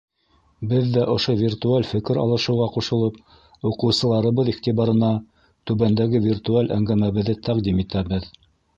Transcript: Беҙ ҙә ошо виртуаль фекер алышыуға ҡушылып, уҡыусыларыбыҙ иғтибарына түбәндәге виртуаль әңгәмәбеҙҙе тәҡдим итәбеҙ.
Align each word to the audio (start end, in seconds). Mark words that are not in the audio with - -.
Беҙ 0.69 0.85
ҙә 0.93 1.03
ошо 1.15 1.35
виртуаль 1.41 1.85
фекер 1.89 2.21
алышыуға 2.21 2.71
ҡушылып, 2.79 3.21
уҡыусыларыбыҙ 3.73 4.51
иғтибарына 4.57 5.13
түбәндәге 5.73 6.27
виртуаль 6.29 6.77
әңгәмәбеҙҙе 6.81 7.41
тәҡдим 7.51 7.89
итәбеҙ. 7.89 8.31